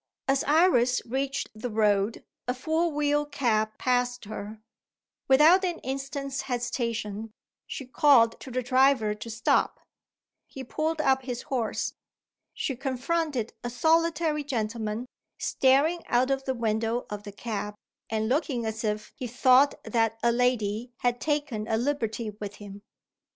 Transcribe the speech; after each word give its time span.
As 0.27 0.43
Iris 0.45 1.03
reached 1.05 1.49
the 1.53 1.69
road, 1.69 2.25
a 2.47 2.55
four 2.55 2.89
wheel 2.91 3.23
cab 3.23 3.77
passed 3.77 4.25
her. 4.25 4.59
Without 5.27 5.63
an 5.63 5.77
instant's 5.81 6.41
hesitation, 6.41 7.31
she 7.67 7.85
called 7.85 8.39
to 8.39 8.49
the 8.49 8.63
driver 8.63 9.13
to 9.13 9.29
stop. 9.29 9.79
He 10.47 10.63
pulled 10.63 11.01
up 11.01 11.21
his 11.21 11.43
horse. 11.43 11.93
She 12.55 12.75
confronted 12.75 13.53
a 13.63 13.69
solitary 13.69 14.43
gentleman, 14.43 15.05
staring 15.37 16.03
out 16.07 16.31
of 16.31 16.45
the 16.45 16.55
window 16.55 17.05
of 17.11 17.21
the 17.21 17.31
cab, 17.31 17.75
and 18.09 18.27
looking 18.27 18.65
as 18.65 18.83
if 18.83 19.13
he 19.15 19.27
thought 19.27 19.75
that 19.83 20.17
a 20.23 20.31
lady 20.31 20.91
had 21.01 21.21
taken 21.21 21.67
a 21.67 21.77
liberty 21.77 22.31
with 22.39 22.55
him. 22.55 22.81